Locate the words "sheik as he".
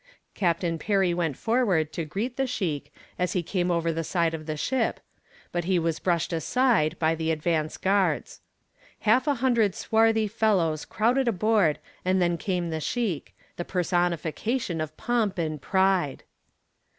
2.47-3.43